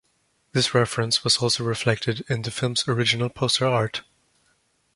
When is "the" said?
2.41-2.49